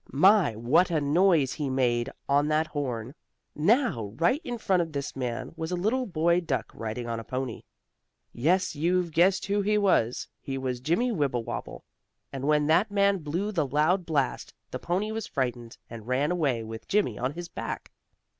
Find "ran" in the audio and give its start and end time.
16.07-16.31